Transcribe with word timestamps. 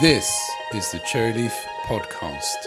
This 0.00 0.50
is 0.74 0.90
the 0.90 0.98
Cherryleaf 1.00 1.52
Podcast. 1.84 2.66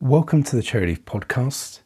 Welcome 0.00 0.42
to 0.44 0.56
the 0.56 0.62
Cherryleaf 0.62 1.00
Podcast. 1.04 1.80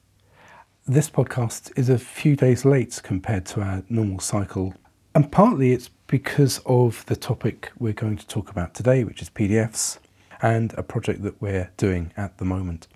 This 0.87 1.09
podcast 1.09 1.71
is 1.79 1.89
a 1.89 1.97
few 1.99 2.35
days 2.35 2.65
late 2.65 3.01
compared 3.05 3.47
to 3.47 3.63
our 3.63 3.85
normal 3.89 4.19
cycle, 4.19 4.75
and 5.15 5.31
partly 5.31 5.73
it's 5.73 5.91
because 6.09 6.61
of 6.67 7.07
the 7.07 7.17
topic 7.17 7.71
we're 7.79 7.93
going 7.93 8.17
to 8.17 8.27
talk 8.27 8.51
about 8.51 8.75
today, 8.75 9.05
which 9.05 9.23
is 9.23 9.31
PDFs, 9.31 9.99
and 10.43 10.75
a 10.77 10.83
project 10.83 11.23
that 11.23 11.41
we're 11.41 11.71
doing 11.77 12.13
at 12.17 12.39
the 12.39 12.45
moment. 12.45 12.89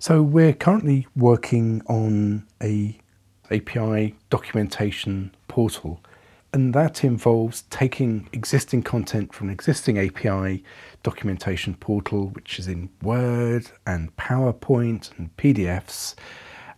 So, 0.00 0.22
we're 0.22 0.54
currently 0.54 1.06
working 1.14 1.82
on 1.86 2.46
a 2.62 2.99
API 3.50 4.16
documentation 4.30 5.34
portal. 5.48 6.00
And 6.52 6.74
that 6.74 7.04
involves 7.04 7.62
taking 7.70 8.28
existing 8.32 8.82
content 8.82 9.32
from 9.32 9.48
an 9.48 9.52
existing 9.52 9.98
API 9.98 10.64
documentation 11.02 11.74
portal, 11.74 12.28
which 12.28 12.58
is 12.58 12.66
in 12.66 12.90
Word 13.02 13.70
and 13.86 14.14
PowerPoint 14.16 15.16
and 15.16 15.34
PDFs, 15.36 16.16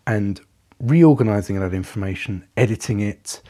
and 0.06 0.40
reorganizing 0.78 1.58
that 1.60 1.72
information, 1.72 2.46
editing 2.56 3.00
it, 3.00 3.40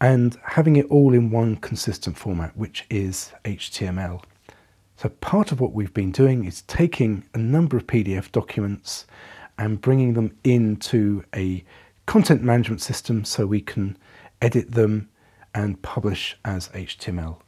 and 0.00 0.38
having 0.44 0.76
it 0.76 0.86
all 0.86 1.14
in 1.14 1.30
one 1.30 1.56
consistent 1.56 2.18
format, 2.18 2.56
which 2.56 2.84
is 2.90 3.32
HTML. 3.44 4.22
So, 4.96 5.08
part 5.08 5.50
of 5.50 5.60
what 5.60 5.72
we've 5.72 5.94
been 5.94 6.12
doing 6.12 6.44
is 6.44 6.60
taking 6.62 7.24
a 7.32 7.38
number 7.38 7.78
of 7.78 7.86
PDF 7.86 8.30
documents 8.32 9.06
and 9.56 9.80
bringing 9.80 10.12
them 10.12 10.36
into 10.44 11.24
a 11.34 11.64
content 12.06 12.42
management 12.42 12.80
system 12.80 13.24
so 13.24 13.46
we 13.46 13.60
can 13.60 13.96
edit 14.40 14.72
them 14.72 15.08
and 15.54 15.80
publish 15.82 16.36
as 16.44 16.68
HTML. 16.68 17.38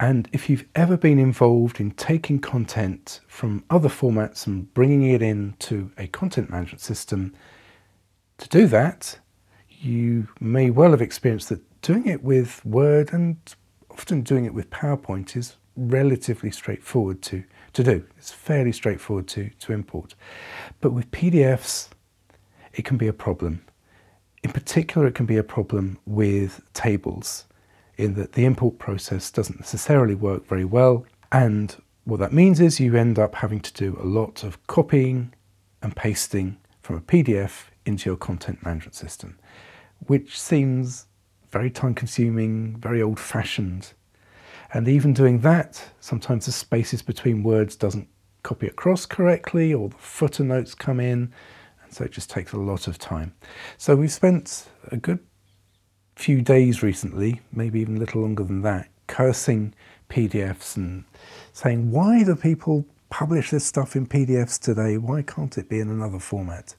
And 0.00 0.28
if 0.32 0.50
you've 0.50 0.66
ever 0.74 0.96
been 0.96 1.18
involved 1.18 1.78
in 1.78 1.92
taking 1.92 2.40
content 2.40 3.20
from 3.28 3.64
other 3.70 3.88
formats 3.88 4.48
and 4.48 4.72
bringing 4.74 5.10
it 5.10 5.22
into 5.22 5.92
a 5.96 6.08
content 6.08 6.50
management 6.50 6.80
system, 6.80 7.32
to 8.38 8.48
do 8.48 8.66
that, 8.66 9.20
you 9.68 10.26
may 10.40 10.70
well 10.70 10.90
have 10.90 11.02
experienced 11.02 11.50
that 11.50 11.80
doing 11.82 12.06
it 12.06 12.22
with 12.24 12.64
Word 12.64 13.12
and 13.12 13.36
often 13.90 14.22
doing 14.22 14.44
it 14.44 14.54
with 14.54 14.70
PowerPoint 14.70 15.36
is 15.36 15.56
relatively 15.76 16.50
straightforward 16.50 17.22
to, 17.22 17.44
to 17.72 17.84
do. 17.84 18.04
It's 18.18 18.32
fairly 18.32 18.72
straightforward 18.72 19.28
to, 19.28 19.50
to 19.60 19.72
import. 19.72 20.14
But 20.80 20.92
with 20.92 21.10
PDFs, 21.10 21.90
it 22.74 22.84
can 22.84 22.96
be 22.96 23.08
a 23.08 23.12
problem. 23.12 23.64
In 24.42 24.50
particular, 24.50 25.06
it 25.06 25.14
can 25.14 25.26
be 25.26 25.36
a 25.36 25.44
problem 25.44 25.98
with 26.06 26.60
tables, 26.72 27.44
in 27.96 28.14
that 28.14 28.32
the 28.32 28.44
import 28.44 28.78
process 28.78 29.30
doesn't 29.30 29.60
necessarily 29.60 30.14
work 30.14 30.46
very 30.46 30.64
well. 30.64 31.06
And 31.30 31.76
what 32.04 32.20
that 32.20 32.32
means 32.32 32.60
is 32.60 32.80
you 32.80 32.96
end 32.96 33.18
up 33.18 33.36
having 33.36 33.60
to 33.60 33.72
do 33.72 33.96
a 34.00 34.04
lot 34.04 34.42
of 34.42 34.66
copying 34.66 35.32
and 35.82 35.94
pasting 35.94 36.58
from 36.80 36.96
a 36.96 37.00
PDF 37.00 37.66
into 37.86 38.10
your 38.10 38.16
content 38.16 38.64
management 38.64 38.94
system, 38.94 39.38
which 40.06 40.40
seems 40.40 41.06
very 41.50 41.70
time 41.70 41.94
consuming, 41.94 42.76
very 42.78 43.02
old 43.02 43.20
fashioned. 43.20 43.92
And 44.72 44.88
even 44.88 45.12
doing 45.12 45.40
that, 45.40 45.90
sometimes 46.00 46.46
the 46.46 46.52
spaces 46.52 47.02
between 47.02 47.42
words 47.42 47.76
doesn't 47.76 48.08
copy 48.42 48.66
across 48.66 49.06
correctly, 49.06 49.72
or 49.72 49.90
the 49.90 49.96
footer 49.98 50.42
notes 50.42 50.74
come 50.74 50.98
in, 50.98 51.32
so 51.92 52.04
it 52.04 52.12
just 52.12 52.30
takes 52.30 52.52
a 52.52 52.58
lot 52.58 52.88
of 52.88 52.98
time. 52.98 53.34
So 53.78 53.96
we've 53.96 54.12
spent 54.12 54.68
a 54.90 54.96
good 54.96 55.20
few 56.16 56.42
days 56.42 56.82
recently, 56.82 57.40
maybe 57.52 57.80
even 57.80 57.96
a 57.96 58.00
little 58.00 58.22
longer 58.22 58.44
than 58.44 58.62
that, 58.62 58.88
cursing 59.06 59.74
PDFs 60.08 60.76
and 60.76 61.04
saying, 61.52 61.90
why 61.90 62.22
do 62.22 62.36
people 62.36 62.84
publish 63.10 63.50
this 63.50 63.64
stuff 63.64 63.96
in 63.96 64.06
PDFs 64.06 64.60
today? 64.60 64.96
Why 64.98 65.22
can't 65.22 65.56
it 65.58 65.68
be 65.68 65.80
in 65.80 65.88
another 65.88 66.18
format? 66.18 66.74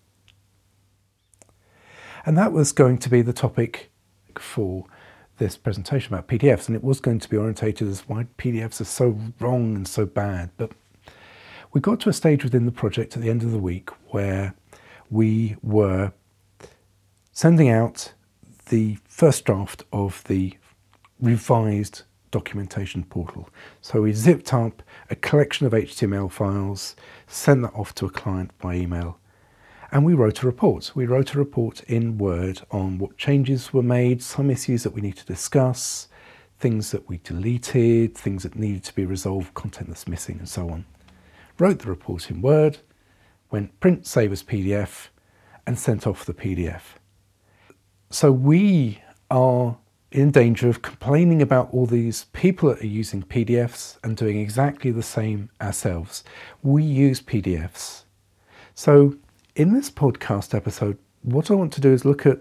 And 2.25 2.37
that 2.37 2.53
was 2.53 2.71
going 2.71 2.99
to 2.99 3.09
be 3.09 3.21
the 3.21 3.33
topic 3.33 3.91
for 4.39 4.85
this 5.37 5.57
presentation 5.57 6.13
about 6.13 6.27
PDFs, 6.27 6.67
and 6.67 6.75
it 6.75 6.83
was 6.83 6.99
going 6.99 7.19
to 7.19 7.29
be 7.29 7.37
orientated 7.37 7.87
as 7.87 8.07
why 8.07 8.27
PDFs 8.37 8.79
are 8.79 8.85
so 8.85 9.19
wrong 9.39 9.75
and 9.75 9.87
so 9.87 10.05
bad. 10.05 10.51
But 10.57 10.71
we 11.73 11.81
got 11.81 11.99
to 12.01 12.09
a 12.09 12.13
stage 12.13 12.43
within 12.43 12.65
the 12.65 12.71
project 12.71 13.15
at 13.15 13.21
the 13.21 13.29
end 13.29 13.43
of 13.43 13.51
the 13.51 13.57
week 13.57 13.89
where 14.09 14.53
we 15.13 15.55
were 15.61 16.11
sending 17.31 17.69
out 17.69 18.13
the 18.69 18.97
first 19.05 19.45
draft 19.45 19.83
of 19.93 20.23
the 20.23 20.57
revised 21.19 22.01
documentation 22.31 23.03
portal. 23.03 23.47
So 23.79 24.01
we 24.01 24.13
zipped 24.13 24.53
up 24.53 24.81
a 25.11 25.15
collection 25.15 25.67
of 25.67 25.73
HTML 25.73 26.31
files, 26.31 26.95
sent 27.27 27.61
that 27.61 27.73
off 27.75 27.93
to 27.95 28.07
a 28.07 28.09
client 28.09 28.57
by 28.57 28.73
email, 28.73 29.19
and 29.91 30.03
we 30.03 30.15
wrote 30.15 30.41
a 30.41 30.47
report. 30.47 30.91
We 30.95 31.05
wrote 31.05 31.35
a 31.35 31.37
report 31.37 31.83
in 31.83 32.17
Word 32.17 32.61
on 32.71 32.97
what 32.97 33.15
changes 33.15 33.71
were 33.71 33.83
made, 33.83 34.23
some 34.23 34.49
issues 34.49 34.81
that 34.81 34.93
we 34.93 35.01
need 35.01 35.17
to 35.17 35.25
discuss, 35.25 36.07
things 36.57 36.89
that 36.89 37.07
we 37.07 37.19
deleted, 37.19 38.17
things 38.17 38.41
that 38.41 38.55
needed 38.55 38.83
to 38.85 38.95
be 38.95 39.05
resolved, 39.05 39.53
content 39.53 39.89
that's 39.89 40.07
missing, 40.07 40.39
and 40.39 40.49
so 40.49 40.71
on. 40.71 40.85
Wrote 41.59 41.79
the 41.79 41.89
report 41.89 42.31
in 42.31 42.41
Word, 42.41 42.79
went 43.53 43.79
print 43.79 44.05
save 44.07 44.31
as 44.31 44.41
PDF 44.43 45.09
and 45.67 45.77
sent 45.77 46.07
off 46.07 46.25
the 46.25 46.33
PDF. 46.33 46.81
So 48.09 48.31
we 48.31 49.01
are 49.29 49.77
in 50.11 50.31
danger 50.31 50.67
of 50.69 50.81
complaining 50.81 51.41
about 51.41 51.69
all 51.71 51.85
these 51.85 52.25
people 52.33 52.69
that 52.69 52.81
are 52.81 52.87
using 52.87 53.21
PDFs 53.21 53.97
and 54.03 54.17
doing 54.17 54.39
exactly 54.39 54.89
the 54.89 55.03
same 55.03 55.49
ourselves. 55.61 56.23
We 56.63 56.83
use 56.83 57.21
PDFs. 57.21 58.03
So 58.73 59.15
in 59.55 59.73
this 59.73 59.89
podcast 59.91 60.55
episode, 60.55 60.97
what 61.21 61.51
I 61.51 61.53
want 61.53 61.73
to 61.73 61.81
do 61.81 61.93
is 61.93 62.05
look 62.05 62.25
at 62.25 62.39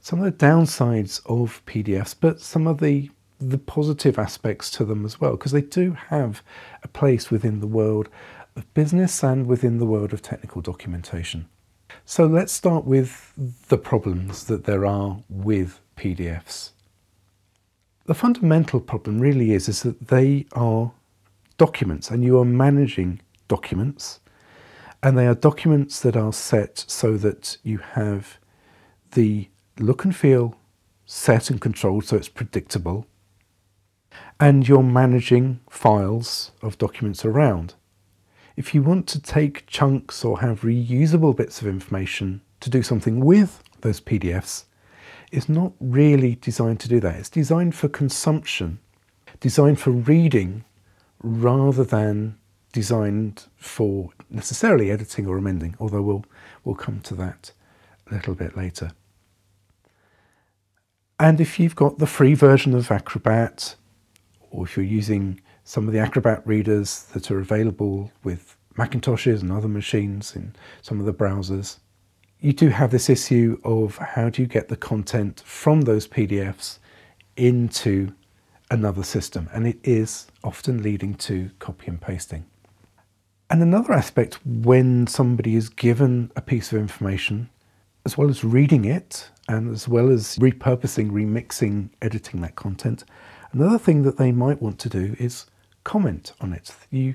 some 0.00 0.22
of 0.22 0.24
the 0.24 0.46
downsides 0.46 1.20
of 1.26 1.62
PDFs, 1.66 2.14
but 2.18 2.40
some 2.40 2.66
of 2.66 2.80
the 2.80 3.10
the 3.38 3.58
positive 3.58 4.18
aspects 4.18 4.70
to 4.70 4.84
them 4.84 5.04
as 5.04 5.20
well, 5.20 5.32
because 5.32 5.52
they 5.52 5.60
do 5.60 5.92
have 6.08 6.42
a 6.82 6.88
place 6.88 7.30
within 7.30 7.60
the 7.60 7.66
world 7.66 8.08
of 8.56 8.72
business 8.74 9.22
and 9.22 9.46
within 9.46 9.78
the 9.78 9.86
world 9.86 10.12
of 10.12 10.22
technical 10.22 10.62
documentation. 10.62 11.48
So 12.04 12.26
let's 12.26 12.52
start 12.52 12.84
with 12.84 13.32
the 13.68 13.78
problems 13.78 14.44
that 14.44 14.64
there 14.64 14.86
are 14.86 15.18
with 15.28 15.80
PDFs. 15.96 16.70
The 18.06 18.14
fundamental 18.14 18.80
problem 18.80 19.20
really 19.20 19.52
is, 19.52 19.68
is 19.68 19.82
that 19.82 20.08
they 20.08 20.46
are 20.52 20.92
documents 21.58 22.10
and 22.10 22.22
you 22.22 22.38
are 22.38 22.44
managing 22.44 23.20
documents 23.48 24.20
and 25.02 25.18
they 25.18 25.26
are 25.26 25.34
documents 25.34 26.00
that 26.00 26.16
are 26.16 26.32
set 26.32 26.84
so 26.86 27.16
that 27.16 27.56
you 27.62 27.78
have 27.78 28.38
the 29.12 29.48
look 29.78 30.04
and 30.04 30.14
feel 30.14 30.54
set 31.04 31.50
and 31.50 31.60
controlled 31.60 32.04
so 32.04 32.16
it's 32.16 32.28
predictable 32.28 33.06
and 34.40 34.68
you're 34.68 34.82
managing 34.82 35.60
files 35.68 36.52
of 36.62 36.78
documents 36.78 37.24
around. 37.24 37.74
If 38.56 38.74
you 38.74 38.82
want 38.82 39.06
to 39.08 39.20
take 39.20 39.66
chunks 39.66 40.24
or 40.24 40.40
have 40.40 40.62
reusable 40.62 41.36
bits 41.36 41.60
of 41.60 41.68
information 41.68 42.40
to 42.60 42.70
do 42.70 42.82
something 42.82 43.20
with 43.20 43.62
those 43.82 44.00
PDFs, 44.00 44.64
it's 45.30 45.48
not 45.48 45.72
really 45.78 46.36
designed 46.36 46.80
to 46.80 46.88
do 46.88 46.98
that. 47.00 47.16
It's 47.16 47.28
designed 47.28 47.74
for 47.74 47.88
consumption, 47.88 48.78
designed 49.40 49.78
for 49.78 49.90
reading 49.90 50.64
rather 51.22 51.84
than 51.84 52.38
designed 52.72 53.44
for 53.56 54.10
necessarily 54.30 54.90
editing 54.90 55.26
or 55.26 55.36
amending, 55.36 55.76
although 55.78 56.02
we'll, 56.02 56.24
we'll 56.64 56.74
come 56.74 57.00
to 57.00 57.14
that 57.14 57.52
a 58.10 58.14
little 58.14 58.34
bit 58.34 58.56
later. 58.56 58.92
And 61.18 61.40
if 61.40 61.58
you've 61.58 61.76
got 61.76 61.98
the 61.98 62.06
free 62.06 62.34
version 62.34 62.74
of 62.74 62.90
Acrobat, 62.90 63.76
or 64.50 64.64
if 64.64 64.76
you're 64.76 64.84
using 64.84 65.40
some 65.66 65.88
of 65.88 65.92
the 65.92 65.98
Acrobat 65.98 66.46
readers 66.46 67.02
that 67.12 67.28
are 67.28 67.40
available 67.40 68.12
with 68.22 68.56
Macintoshes 68.78 69.42
and 69.42 69.50
other 69.50 69.66
machines 69.66 70.36
in 70.36 70.54
some 70.80 71.00
of 71.00 71.06
the 71.06 71.12
browsers. 71.12 71.78
You 72.38 72.52
do 72.52 72.68
have 72.68 72.92
this 72.92 73.10
issue 73.10 73.58
of 73.64 73.98
how 73.98 74.30
do 74.30 74.42
you 74.42 74.46
get 74.46 74.68
the 74.68 74.76
content 74.76 75.42
from 75.44 75.80
those 75.80 76.06
PDFs 76.06 76.78
into 77.36 78.12
another 78.70 79.02
system, 79.02 79.48
and 79.52 79.66
it 79.66 79.78
is 79.82 80.28
often 80.44 80.84
leading 80.84 81.14
to 81.14 81.50
copy 81.58 81.88
and 81.88 82.00
pasting. 82.00 82.46
And 83.50 83.60
another 83.60 83.92
aspect 83.92 84.38
when 84.46 85.08
somebody 85.08 85.56
is 85.56 85.68
given 85.68 86.30
a 86.36 86.40
piece 86.40 86.72
of 86.72 86.78
information, 86.78 87.50
as 88.04 88.16
well 88.16 88.30
as 88.30 88.44
reading 88.44 88.84
it 88.84 89.30
and 89.48 89.72
as 89.72 89.88
well 89.88 90.10
as 90.10 90.36
repurposing, 90.36 91.10
remixing, 91.10 91.90
editing 92.00 92.40
that 92.42 92.54
content, 92.54 93.02
another 93.50 93.78
thing 93.78 94.02
that 94.02 94.16
they 94.16 94.30
might 94.30 94.62
want 94.62 94.78
to 94.78 94.88
do 94.88 95.16
is 95.18 95.46
comment 95.86 96.32
on 96.40 96.52
it. 96.52 96.74
You 96.90 97.14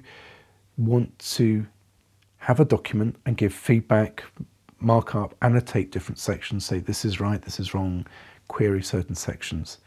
want 0.77 1.19
to 1.35 1.67
have 2.37 2.61
a 2.61 2.65
document 2.65 3.17
and 3.25 3.35
give 3.35 3.53
feedback, 3.53 4.23
mark 4.79 5.13
up, 5.13 5.35
annotate 5.41 5.91
different 5.91 6.17
sections, 6.17 6.65
say 6.65 6.79
this 6.79 7.03
is 7.03 7.19
right, 7.19 7.41
this 7.41 7.59
is 7.59 7.73
wrong, 7.73 8.07
query 8.47 8.81
certain 8.81 9.13
sections. 9.13 9.79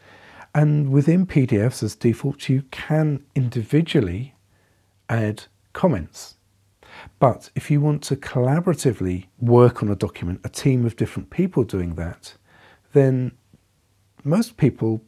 And 0.53 0.91
within 0.91 1.25
PDFs, 1.25 1.81
as 1.81 1.95
default, 1.95 2.47
you 2.47 2.61
can 2.69 3.25
individually 3.33 4.35
add 5.09 5.43
comments. 5.73 6.35
But 7.17 7.49
if 7.55 7.71
you 7.71 7.81
want 7.81 8.03
to 8.03 8.15
collaboratively 8.15 9.25
work 9.39 9.81
on 9.81 9.89
a 9.89 9.95
document, 9.95 10.41
a 10.43 10.49
team 10.49 10.85
of 10.85 10.95
different 10.95 11.31
people 11.31 11.63
doing 11.63 11.95
that, 11.95 12.35
then 12.93 13.31
most 14.23 14.57
people, 14.57 15.01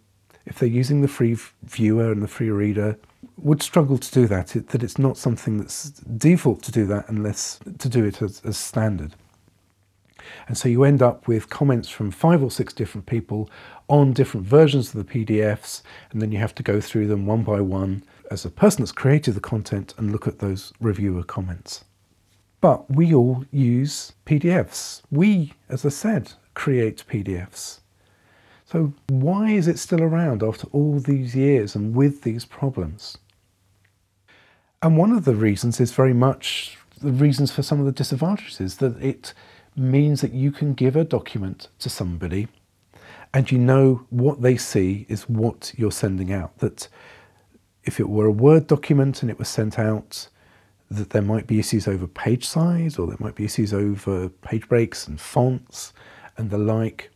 if 0.47 0.59
they're 0.59 0.69
using 0.69 1.01
the 1.01 1.07
free 1.07 1.37
viewer 1.63 2.11
and 2.11 2.21
the 2.21 2.27
free 2.27 2.49
reader, 2.49 2.97
would 3.37 3.61
struggle 3.61 3.97
to 3.97 4.11
do 4.11 4.27
that. 4.27 4.55
It, 4.55 4.69
that 4.69 4.81
it's 4.81 4.97
not 4.97 5.17
something 5.17 5.57
that's 5.57 5.89
default 5.89 6.63
to 6.63 6.71
do 6.71 6.85
that 6.87 7.07
unless 7.09 7.59
to 7.77 7.89
do 7.89 8.05
it 8.05 8.21
as, 8.21 8.41
as 8.45 8.57
standard. 8.57 9.13
And 10.47 10.57
so 10.57 10.69
you 10.69 10.83
end 10.83 11.01
up 11.01 11.27
with 11.27 11.49
comments 11.49 11.89
from 11.89 12.11
five 12.11 12.41
or 12.41 12.51
six 12.51 12.73
different 12.73 13.05
people 13.05 13.49
on 13.89 14.13
different 14.13 14.45
versions 14.45 14.93
of 14.93 15.05
the 15.05 15.25
PDFs, 15.25 15.81
and 16.11 16.21
then 16.21 16.31
you 16.31 16.39
have 16.39 16.55
to 16.55 16.63
go 16.63 16.81
through 16.81 17.07
them 17.07 17.25
one 17.25 17.43
by 17.43 17.61
one 17.61 18.03
as 18.31 18.43
a 18.43 18.49
person 18.49 18.81
that's 18.81 18.91
created 18.91 19.35
the 19.35 19.39
content 19.39 19.93
and 19.97 20.11
look 20.11 20.27
at 20.27 20.39
those 20.39 20.73
reviewer 20.79 21.23
comments. 21.23 21.85
But 22.59 22.89
we 22.89 23.13
all 23.13 23.45
use 23.51 24.13
PDFs. 24.25 25.03
We, 25.11 25.53
as 25.69 25.85
I 25.85 25.89
said, 25.89 26.33
create 26.53 27.05
PDFs. 27.07 27.79
So 28.69 28.93
why 29.07 29.51
is 29.51 29.69
it 29.69 29.79
still 29.79 30.03
around 30.03 30.43
after 30.43 30.67
all 30.73 30.99
these 30.99 31.35
years 31.35 31.73
and 31.73 31.95
with 31.95 32.23
these 32.23 32.43
problems? 32.43 33.17
And 34.81 34.97
one 34.97 35.11
of 35.11 35.23
the 35.23 35.35
reasons 35.35 35.79
is 35.79 35.93
very 35.93 36.13
much 36.13 36.77
the 37.01 37.13
reasons 37.13 37.49
for 37.49 37.63
some 37.63 37.79
of 37.79 37.85
the 37.85 37.93
disadvantages 37.93 38.77
that 38.77 39.01
it 39.01 39.33
means 39.77 40.19
that 40.19 40.33
you 40.33 40.51
can 40.51 40.73
give 40.73 40.97
a 40.97 41.05
document 41.05 41.69
to 41.79 41.89
somebody 41.89 42.49
and 43.33 43.51
you 43.51 43.57
know 43.57 44.05
what 44.09 44.41
they 44.41 44.57
see 44.57 45.05
is 45.07 45.29
what 45.29 45.71
you're 45.77 45.91
sending 45.91 46.33
out. 46.33 46.57
That 46.57 46.89
if 47.83 47.99
it 47.99 48.09
were 48.09 48.25
a 48.25 48.31
Word 48.31 48.67
document 48.67 49.21
and 49.21 49.31
it 49.31 49.39
was 49.39 49.47
sent 49.47 49.79
out, 49.79 50.27
that 50.89 51.11
there 51.11 51.21
might 51.21 51.47
be 51.47 51.59
issues 51.59 51.87
over 51.87 52.07
page 52.07 52.45
size 52.45 52.97
or 52.97 53.07
there 53.07 53.17
might 53.19 53.35
be 53.35 53.45
issues 53.45 53.73
over 53.73 54.29
page 54.29 54.67
breaks 54.67 55.07
and 55.07 55.21
fonts 55.21 55.93
and 56.37 56.49
the 56.49 56.57
like. 56.57 57.11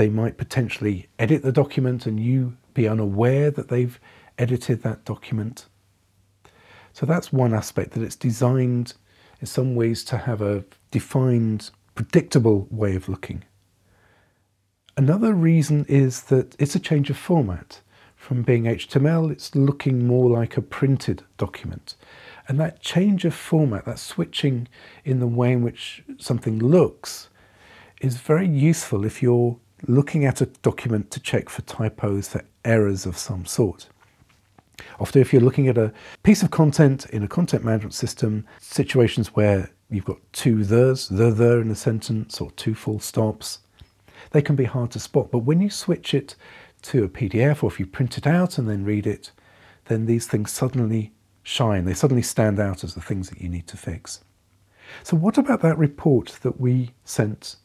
They 0.00 0.08
might 0.08 0.38
potentially 0.38 1.08
edit 1.18 1.42
the 1.42 1.52
document 1.52 2.06
and 2.06 2.18
you 2.18 2.56
be 2.72 2.88
unaware 2.88 3.50
that 3.50 3.68
they've 3.68 4.00
edited 4.38 4.82
that 4.82 5.04
document. 5.04 5.66
So 6.94 7.04
that's 7.04 7.34
one 7.34 7.52
aspect 7.52 7.90
that 7.90 8.02
it's 8.02 8.16
designed 8.16 8.94
in 9.42 9.46
some 9.46 9.74
ways 9.74 10.02
to 10.04 10.16
have 10.16 10.40
a 10.40 10.64
defined, 10.90 11.70
predictable 11.94 12.66
way 12.70 12.96
of 12.96 13.10
looking. 13.10 13.44
Another 14.96 15.34
reason 15.34 15.84
is 15.86 16.22
that 16.32 16.56
it's 16.58 16.74
a 16.74 16.80
change 16.80 17.10
of 17.10 17.18
format. 17.18 17.82
From 18.16 18.40
being 18.40 18.64
HTML, 18.64 19.30
it's 19.30 19.54
looking 19.54 20.06
more 20.06 20.30
like 20.30 20.56
a 20.56 20.62
printed 20.62 21.24
document. 21.36 21.96
And 22.48 22.58
that 22.58 22.80
change 22.80 23.26
of 23.26 23.34
format, 23.34 23.84
that 23.84 23.98
switching 23.98 24.66
in 25.04 25.20
the 25.20 25.26
way 25.26 25.52
in 25.52 25.62
which 25.62 26.02
something 26.16 26.58
looks, 26.58 27.28
is 28.00 28.16
very 28.16 28.48
useful 28.48 29.04
if 29.04 29.22
you're 29.22 29.58
looking 29.86 30.24
at 30.24 30.40
a 30.40 30.46
document 30.46 31.10
to 31.12 31.20
check 31.20 31.48
for 31.48 31.62
typos, 31.62 32.28
for 32.28 32.44
errors 32.64 33.06
of 33.06 33.16
some 33.16 33.46
sort. 33.46 33.88
Often, 34.98 35.22
if 35.22 35.32
you're 35.32 35.42
looking 35.42 35.68
at 35.68 35.78
a 35.78 35.92
piece 36.22 36.42
of 36.42 36.50
content 36.50 37.06
in 37.06 37.22
a 37.22 37.28
content 37.28 37.64
management 37.64 37.94
system, 37.94 38.46
situations 38.58 39.28
where 39.28 39.70
you've 39.90 40.04
got 40.04 40.18
two 40.32 40.64
the's, 40.64 41.08
the, 41.08 41.30
the 41.30 41.58
in 41.58 41.70
a 41.70 41.74
sentence, 41.74 42.40
or 42.40 42.50
two 42.52 42.74
full 42.74 43.00
stops, 43.00 43.60
they 44.30 44.42
can 44.42 44.56
be 44.56 44.64
hard 44.64 44.90
to 44.92 45.00
spot. 45.00 45.30
But 45.30 45.40
when 45.40 45.60
you 45.60 45.70
switch 45.70 46.14
it 46.14 46.36
to 46.82 47.04
a 47.04 47.08
PDF, 47.08 47.62
or 47.62 47.70
if 47.70 47.78
you 47.78 47.86
print 47.86 48.16
it 48.16 48.26
out 48.26 48.58
and 48.58 48.68
then 48.68 48.84
read 48.84 49.06
it, 49.06 49.32
then 49.86 50.06
these 50.06 50.26
things 50.26 50.52
suddenly 50.52 51.12
shine. 51.42 51.84
They 51.84 51.94
suddenly 51.94 52.22
stand 52.22 52.58
out 52.60 52.84
as 52.84 52.94
the 52.94 53.00
things 53.00 53.28
that 53.30 53.40
you 53.40 53.48
need 53.48 53.66
to 53.68 53.76
fix. 53.76 54.20
So, 55.02 55.16
what 55.16 55.38
about 55.38 55.60
that 55.62 55.78
report 55.78 56.38
that 56.42 56.60
we 56.60 56.90
sent 57.04 57.56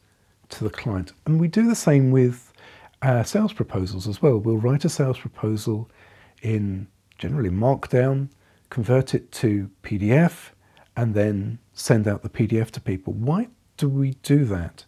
to 0.50 0.64
the 0.64 0.70
client? 0.70 1.12
And 1.26 1.40
we 1.40 1.48
do 1.48 1.66
the 1.66 1.74
same 1.74 2.10
with 2.10 2.52
our 3.02 3.24
sales 3.24 3.52
proposals 3.52 4.08
as 4.08 4.22
well. 4.22 4.38
We'll 4.38 4.56
write 4.56 4.84
a 4.84 4.88
sales 4.88 5.18
proposal 5.18 5.90
in 6.42 6.88
generally 7.18 7.50
Markdown, 7.50 8.28
convert 8.70 9.14
it 9.14 9.32
to 9.32 9.70
PDF, 9.82 10.50
and 10.96 11.14
then 11.14 11.58
send 11.72 12.08
out 12.08 12.22
the 12.22 12.28
PDF 12.28 12.70
to 12.72 12.80
people. 12.80 13.12
Why 13.12 13.48
do 13.76 13.88
we 13.88 14.12
do 14.22 14.44
that? 14.46 14.84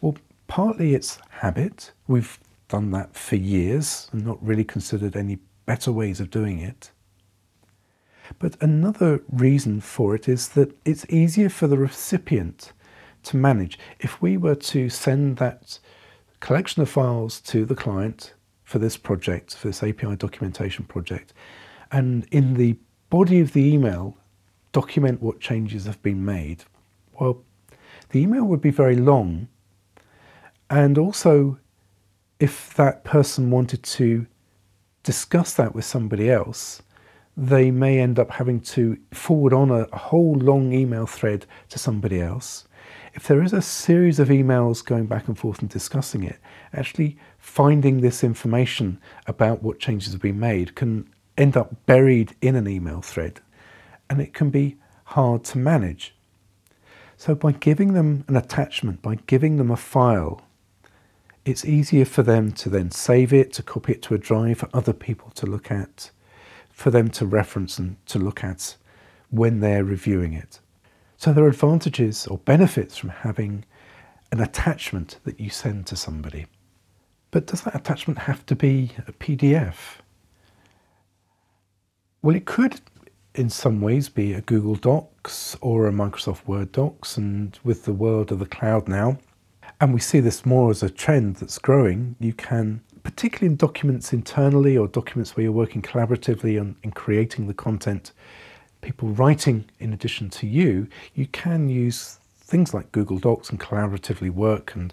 Well, 0.00 0.16
partly 0.48 0.94
it's 0.94 1.18
habit. 1.30 1.92
We've 2.06 2.38
done 2.68 2.90
that 2.90 3.14
for 3.14 3.36
years 3.36 4.08
and 4.12 4.24
not 4.24 4.44
really 4.44 4.64
considered 4.64 5.16
any 5.16 5.38
better 5.66 5.92
ways 5.92 6.20
of 6.20 6.30
doing 6.30 6.58
it. 6.58 6.90
But 8.38 8.56
another 8.60 9.22
reason 9.30 9.80
for 9.80 10.14
it 10.14 10.28
is 10.28 10.48
that 10.50 10.74
it's 10.84 11.06
easier 11.08 11.48
for 11.48 11.66
the 11.66 11.78
recipient 11.78 12.72
to 13.24 13.36
manage. 13.36 13.78
If 14.00 14.20
we 14.20 14.36
were 14.36 14.54
to 14.54 14.88
send 14.88 15.36
that 15.38 15.78
collection 16.40 16.82
of 16.82 16.88
files 16.88 17.40
to 17.42 17.64
the 17.64 17.74
client 17.74 18.34
for 18.64 18.78
this 18.78 18.96
project, 18.96 19.54
for 19.54 19.68
this 19.68 19.82
API 19.82 20.16
documentation 20.16 20.84
project, 20.84 21.32
and 21.90 22.26
in 22.30 22.54
the 22.54 22.76
body 23.10 23.40
of 23.40 23.52
the 23.52 23.72
email, 23.72 24.16
document 24.72 25.20
what 25.22 25.40
changes 25.40 25.84
have 25.84 26.02
been 26.02 26.24
made, 26.24 26.64
well, 27.20 27.44
the 28.10 28.20
email 28.20 28.44
would 28.44 28.60
be 28.60 28.70
very 28.70 28.96
long. 28.96 29.48
And 30.70 30.96
also, 30.96 31.58
if 32.40 32.74
that 32.74 33.04
person 33.04 33.50
wanted 33.50 33.82
to 33.82 34.26
discuss 35.02 35.54
that 35.54 35.74
with 35.74 35.84
somebody 35.84 36.30
else, 36.30 36.82
they 37.36 37.70
may 37.70 37.98
end 37.98 38.18
up 38.18 38.30
having 38.30 38.60
to 38.60 38.98
forward 39.12 39.52
on 39.52 39.70
a, 39.70 39.86
a, 39.92 39.96
whole 39.96 40.34
long 40.34 40.72
email 40.72 41.06
thread 41.06 41.46
to 41.70 41.78
somebody 41.78 42.20
else. 42.20 42.66
If 43.14 43.28
there 43.28 43.42
is 43.42 43.52
a 43.52 43.60
series 43.60 44.18
of 44.18 44.28
emails 44.28 44.84
going 44.84 45.06
back 45.06 45.28
and 45.28 45.38
forth 45.38 45.60
and 45.60 45.68
discussing 45.68 46.22
it, 46.22 46.38
actually 46.72 47.18
finding 47.38 48.00
this 48.00 48.24
information 48.24 48.98
about 49.26 49.62
what 49.62 49.78
changes 49.78 50.12
have 50.12 50.22
been 50.22 50.40
made 50.40 50.74
can 50.74 51.08
end 51.36 51.56
up 51.56 51.84
buried 51.84 52.34
in 52.40 52.56
an 52.56 52.66
email 52.66 53.02
thread 53.02 53.40
and 54.08 54.20
it 54.20 54.32
can 54.32 54.48
be 54.48 54.78
hard 55.04 55.44
to 55.44 55.58
manage. 55.58 56.14
So, 57.18 57.34
by 57.34 57.52
giving 57.52 57.92
them 57.92 58.24
an 58.28 58.36
attachment, 58.36 59.02
by 59.02 59.16
giving 59.26 59.56
them 59.58 59.70
a 59.70 59.76
file, 59.76 60.42
it's 61.44 61.64
easier 61.64 62.04
for 62.04 62.22
them 62.22 62.52
to 62.52 62.70
then 62.70 62.90
save 62.90 63.32
it, 63.32 63.52
to 63.54 63.62
copy 63.62 63.92
it 63.92 64.02
to 64.02 64.14
a 64.14 64.18
drive 64.18 64.58
for 64.58 64.68
other 64.72 64.92
people 64.92 65.30
to 65.32 65.46
look 65.46 65.70
at 65.70 66.10
for 66.70 66.90
them 66.90 67.10
to 67.10 67.26
reference 67.26 67.78
and 67.78 67.96
to 68.06 68.18
look 68.18 68.42
at 68.42 68.76
when 69.30 69.60
they're 69.60 69.84
reviewing 69.84 70.32
it. 70.32 70.58
So 71.22 71.32
there 71.32 71.44
are 71.44 71.48
advantages 71.48 72.26
or 72.26 72.38
benefits 72.38 72.96
from 72.98 73.10
having 73.10 73.64
an 74.32 74.40
attachment 74.40 75.20
that 75.22 75.38
you 75.38 75.50
send 75.50 75.86
to 75.86 75.94
somebody. 75.94 76.46
But 77.30 77.46
does 77.46 77.60
that 77.60 77.76
attachment 77.76 78.18
have 78.18 78.44
to 78.46 78.56
be 78.56 78.90
a 79.06 79.12
PDF? 79.12 80.00
Well, 82.22 82.34
it 82.34 82.44
could 82.44 82.80
in 83.36 83.50
some 83.50 83.80
ways 83.80 84.08
be 84.08 84.32
a 84.32 84.40
Google 84.40 84.74
Docs 84.74 85.56
or 85.60 85.86
a 85.86 85.92
Microsoft 85.92 86.48
Word 86.48 86.72
Docs, 86.72 87.16
and 87.16 87.56
with 87.62 87.84
the 87.84 87.92
world 87.92 88.32
of 88.32 88.40
the 88.40 88.46
cloud 88.46 88.88
now, 88.88 89.18
and 89.80 89.94
we 89.94 90.00
see 90.00 90.18
this 90.18 90.44
more 90.44 90.72
as 90.72 90.82
a 90.82 90.90
trend 90.90 91.36
that's 91.36 91.58
growing, 91.58 92.16
you 92.18 92.32
can 92.32 92.82
particularly 93.04 93.52
in 93.52 93.56
documents 93.56 94.12
internally 94.12 94.76
or 94.76 94.88
documents 94.88 95.36
where 95.36 95.44
you're 95.44 95.52
working 95.52 95.82
collaboratively 95.82 96.60
on 96.60 96.74
in 96.82 96.90
creating 96.90 97.46
the 97.46 97.54
content, 97.54 98.10
people 98.82 99.08
writing 99.08 99.64
in 99.80 99.92
addition 99.94 100.28
to 100.28 100.46
you, 100.46 100.86
you 101.14 101.26
can 101.26 101.68
use 101.68 102.18
things 102.40 102.74
like 102.74 102.92
Google 102.92 103.18
Docs 103.18 103.48
and 103.48 103.58
collaboratively 103.58 104.30
work 104.30 104.74
and 104.74 104.92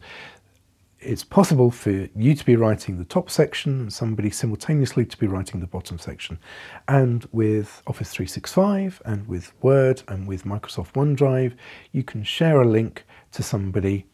it's 1.01 1.23
possible 1.23 1.71
for 1.71 2.09
you 2.15 2.35
to 2.35 2.45
be 2.45 2.55
writing 2.55 2.97
the 2.97 3.05
top 3.05 3.29
section 3.29 3.79
and 3.81 3.93
somebody 3.93 4.29
simultaneously 4.29 5.05
to 5.05 5.17
be 5.17 5.27
writing 5.27 5.61
the 5.61 5.67
bottom 5.67 5.97
section. 5.97 6.37
And 6.89 7.25
with 7.31 7.81
Office 7.87 8.09
365 8.09 9.01
and 9.05 9.25
with 9.27 9.53
Word 9.61 10.03
and 10.09 10.27
with 10.27 10.43
Microsoft 10.43 10.93
OneDrive, 10.93 11.53
you 11.93 12.03
can 12.03 12.23
share 12.23 12.61
a 12.61 12.67
link 12.67 13.05
to 13.31 13.43
somebody 13.43 14.05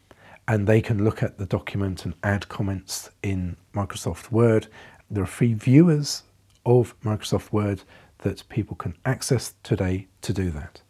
and 0.47 0.67
they 0.67 0.79
can 0.79 1.03
look 1.03 1.23
at 1.23 1.39
the 1.39 1.47
document 1.47 2.05
and 2.05 2.13
add 2.23 2.47
comments 2.49 3.09
in 3.23 3.57
Microsoft 3.73 4.31
Word. 4.31 4.67
There 5.09 5.23
are 5.23 5.27
free 5.27 5.55
viewers 5.55 6.21
of 6.67 6.99
Microsoft 7.01 7.51
Word 7.51 7.81
that 8.25 8.49
people 8.49 8.75
can 8.75 8.97
access 9.05 9.53
today 9.61 10.07
to 10.23 10.33
do 10.33 10.49
that. 10.49 10.81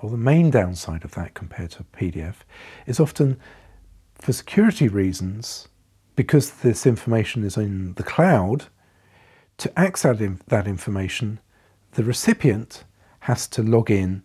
Well, 0.00 0.12
the 0.12 0.18
main 0.18 0.50
downside 0.50 1.02
of 1.02 1.14
that 1.14 1.32
compared 1.32 1.70
to 1.72 1.84
PDF 1.84 2.36
is 2.86 3.00
often 3.00 3.40
for 4.14 4.34
security 4.34 4.86
reasons, 4.86 5.68
because 6.14 6.50
this 6.50 6.86
information 6.86 7.42
is 7.42 7.56
in 7.56 7.94
the 7.94 8.02
cloud, 8.02 8.66
to 9.56 9.78
access 9.78 10.18
that 10.48 10.66
information, 10.66 11.40
the 11.92 12.04
recipient 12.04 12.84
has 13.20 13.48
to 13.48 13.62
log 13.62 13.90
in, 13.90 14.22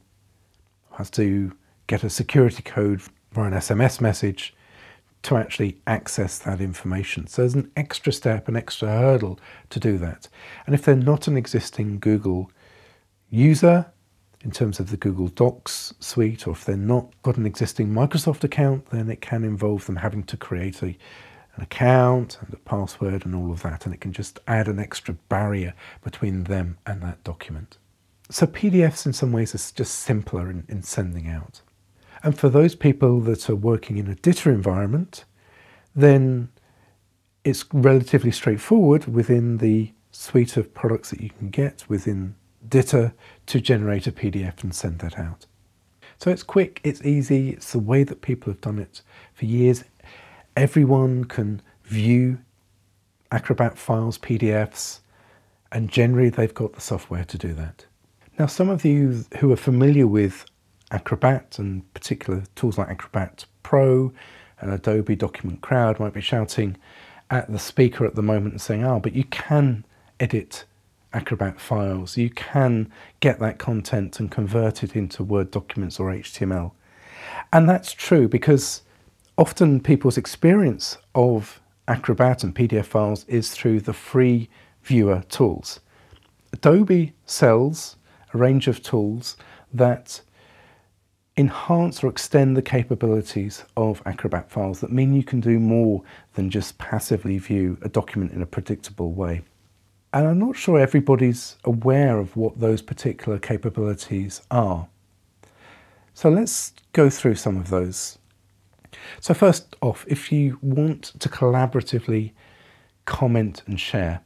has 0.97 1.09
to 1.11 1.53
get 1.87 2.03
a 2.03 2.09
security 2.09 2.61
code 2.61 3.01
or 3.37 3.47
an 3.47 3.53
SMS 3.53 4.01
message 4.01 4.53
to 5.23 5.37
actually 5.37 5.77
access 5.85 6.39
that 6.39 6.59
information. 6.59 7.27
So 7.27 7.43
there's 7.43 7.53
an 7.53 7.71
extra 7.75 8.11
step, 8.11 8.47
an 8.47 8.55
extra 8.55 8.89
hurdle 8.89 9.39
to 9.69 9.79
do 9.79 9.97
that. 9.99 10.27
And 10.65 10.73
if 10.73 10.83
they're 10.83 10.95
not 10.95 11.27
an 11.27 11.37
existing 11.37 11.99
Google 11.99 12.51
user, 13.29 13.91
in 14.43 14.51
terms 14.51 14.79
of 14.79 14.89
the 14.89 14.97
Google 14.97 15.27
Docs 15.27 15.93
suite, 15.99 16.47
or 16.47 16.51
if 16.51 16.65
they're 16.65 16.75
not 16.75 17.13
got 17.21 17.37
an 17.37 17.45
existing 17.45 17.89
Microsoft 17.89 18.43
account, 18.43 18.87
then 18.89 19.09
it 19.09 19.21
can 19.21 19.43
involve 19.43 19.85
them 19.85 19.97
having 19.97 20.23
to 20.23 20.37
create 20.37 20.81
a, 20.81 20.87
an 21.55 21.61
account 21.61 22.39
and 22.41 22.53
a 22.53 22.57
password 22.57 23.25
and 23.25 23.35
all 23.35 23.51
of 23.51 23.61
that, 23.61 23.85
and 23.85 23.93
it 23.93 24.01
can 24.01 24.13
just 24.13 24.39
add 24.47 24.67
an 24.67 24.79
extra 24.79 25.13
barrier 25.29 25.73
between 26.03 26.45
them 26.45 26.77
and 26.85 27.01
that 27.01 27.23
document. 27.23 27.77
So 28.29 28.47
PDFs 28.47 29.05
in 29.05 29.13
some 29.13 29.31
ways 29.31 29.53
are 29.53 29.75
just 29.75 29.99
simpler 29.99 30.49
in, 30.49 30.65
in 30.67 30.83
sending 30.83 31.27
out. 31.27 31.61
And 32.23 32.37
for 32.37 32.49
those 32.49 32.75
people 32.75 33.19
that 33.21 33.49
are 33.49 33.55
working 33.55 33.97
in 33.97 34.07
a 34.07 34.15
DITA 34.15 34.49
environment, 34.49 35.25
then 35.95 36.49
it's 37.43 37.65
relatively 37.73 38.31
straightforward 38.31 39.07
within 39.07 39.57
the 39.57 39.93
suite 40.11 40.57
of 40.57 40.73
products 40.73 41.09
that 41.09 41.21
you 41.21 41.29
can 41.29 41.49
get 41.49 41.83
within 41.87 42.35
DITA 42.67 43.13
to 43.47 43.61
generate 43.61 44.05
a 44.07 44.11
PDF 44.11 44.63
and 44.63 44.75
send 44.75 44.99
that 44.99 45.17
out. 45.17 45.47
So 46.19 46.29
it's 46.29 46.43
quick, 46.43 46.79
it's 46.83 47.03
easy, 47.03 47.49
it's 47.49 47.71
the 47.71 47.79
way 47.79 48.03
that 48.03 48.21
people 48.21 48.51
have 48.53 48.61
done 48.61 48.77
it 48.77 49.01
for 49.33 49.45
years. 49.45 49.83
Everyone 50.55 51.25
can 51.25 51.61
view 51.85 52.39
Acrobat 53.31 53.77
files, 53.77 54.17
PDFs, 54.17 54.99
and 55.71 55.89
generally 55.89 56.29
they've 56.29 56.53
got 56.53 56.73
the 56.73 56.81
software 56.81 57.23
to 57.23 57.37
do 57.37 57.53
that. 57.53 57.85
Now, 58.37 58.45
some 58.45 58.69
of 58.69 58.83
you 58.83 59.25
who 59.39 59.51
are 59.51 59.57
familiar 59.57 60.05
with 60.05 60.45
Acrobat 60.91 61.57
and 61.57 61.91
particular 61.93 62.43
tools 62.55 62.77
like 62.77 62.89
Acrobat 62.89 63.45
Pro 63.63 64.11
and 64.59 64.71
Adobe 64.71 65.15
Document 65.15 65.61
Cloud 65.61 65.99
might 65.99 66.13
be 66.13 66.21
shouting 66.21 66.77
at 67.29 67.51
the 67.51 67.59
speaker 67.59 68.05
at 68.05 68.15
the 68.15 68.21
moment 68.21 68.53
and 68.53 68.61
saying, 68.61 68.83
oh, 68.83 68.99
but 68.99 69.13
you 69.13 69.23
can 69.23 69.85
edit 70.19 70.65
Acrobat 71.13 71.59
files. 71.59 72.17
You 72.17 72.29
can 72.29 72.91
get 73.19 73.39
that 73.39 73.57
content 73.57 74.19
and 74.19 74.29
convert 74.29 74.83
it 74.83 74.95
into 74.95 75.23
Word 75.23 75.51
documents 75.51 75.99
or 75.99 76.11
HTML. 76.11 76.71
And 77.51 77.67
that's 77.67 77.93
true 77.93 78.27
because 78.27 78.81
often 79.37 79.79
people's 79.79 80.17
experience 80.17 80.97
of 81.15 81.61
Acrobat 81.87 82.43
and 82.43 82.55
PDF 82.55 82.85
files 82.85 83.25
is 83.27 83.51
through 83.51 83.81
the 83.81 83.93
free 83.93 84.49
viewer 84.83 85.23
tools. 85.29 85.79
Adobe 86.53 87.13
sells 87.25 87.97
a 88.33 88.37
range 88.37 88.67
of 88.67 88.81
tools 88.83 89.35
that 89.73 90.21
enhance 91.37 92.03
or 92.03 92.09
extend 92.09 92.57
the 92.57 92.61
capabilities 92.61 93.63
of 93.77 94.01
Acrobat 94.05 94.51
files 94.51 94.81
that 94.81 94.91
mean 94.91 95.13
you 95.13 95.23
can 95.23 95.39
do 95.39 95.59
more 95.59 96.03
than 96.33 96.49
just 96.49 96.77
passively 96.77 97.37
view 97.37 97.77
a 97.81 97.89
document 97.89 98.33
in 98.33 98.41
a 98.41 98.45
predictable 98.45 99.13
way. 99.13 99.41
And 100.13 100.27
I'm 100.27 100.39
not 100.39 100.57
sure 100.57 100.77
everybody's 100.77 101.55
aware 101.63 102.19
of 102.19 102.35
what 102.35 102.59
those 102.59 102.81
particular 102.81 103.39
capabilities 103.39 104.41
are. 104.51 104.87
So 106.13 106.29
let's 106.29 106.73
go 106.91 107.09
through 107.09 107.35
some 107.35 107.55
of 107.55 107.69
those. 107.69 108.17
So 109.21 109.33
first 109.33 109.77
off, 109.81 110.05
if 110.09 110.31
you 110.31 110.59
want 110.61 111.13
to 111.19 111.29
collaboratively 111.29 112.33
comment 113.05 113.63
and 113.65 113.79
share, 113.79 114.21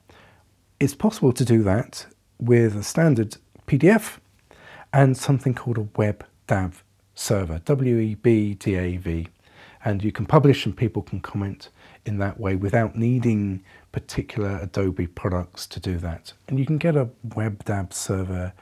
it's 0.80 0.96
possible 0.96 1.32
to 1.34 1.46
do 1.46 1.62
that 1.64 2.08
with 2.40 2.76
a 2.76 2.84
standard 2.84 3.38
PDF 3.68 4.18
and 4.92 5.16
something 5.16 5.54
called 5.54 5.78
a 5.78 5.84
WebDAV 5.84 6.82
server, 7.15 7.60
W-E-B-D-A-V. 7.65 9.27
And 9.84 10.03
you 10.03 10.12
can 10.12 10.25
publish 10.25 10.65
and 10.65 10.75
people 10.75 11.01
can 11.03 11.19
comment 11.19 11.69
in 12.05 12.17
that 12.17 12.39
way 12.39 12.55
without 12.55 12.95
needing 12.95 13.63
particular 13.91 14.60
Adobe 14.62 15.07
products 15.07 15.67
to 15.67 15.79
do 15.79 15.98
that. 16.00 16.34
And 16.48 16.60
you 16.60 16.65
can 16.65 16.77
get 16.77 16.95
a 16.95 17.10
WebDAV 17.29 17.93
server, 17.93 18.53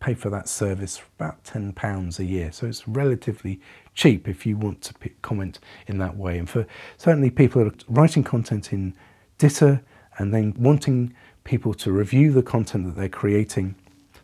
pay 0.00 0.14
for 0.14 0.30
that 0.30 0.48
service 0.48 0.96
for 0.98 1.06
about 1.18 1.44
£10 1.44 2.18
a 2.18 2.24
year. 2.24 2.52
So 2.52 2.66
it's 2.66 2.88
relatively 2.88 3.60
cheap 3.94 4.28
if 4.28 4.46
you 4.46 4.56
want 4.56 4.82
to 4.82 4.94
comment 5.22 5.58
in 5.86 5.98
that 5.98 6.16
way. 6.16 6.38
And 6.38 6.48
for 6.48 6.66
certainly 6.96 7.30
people 7.30 7.64
that 7.64 7.82
are 7.82 7.84
writing 7.88 8.24
content 8.24 8.72
in 8.72 8.94
DITA 9.38 9.82
and 10.18 10.32
then 10.32 10.54
wanting 10.58 11.14
people 11.44 11.74
to 11.74 11.92
review 11.92 12.32
the 12.32 12.42
content 12.42 12.86
that 12.86 12.96
they're 12.96 13.08
creating, 13.08 13.74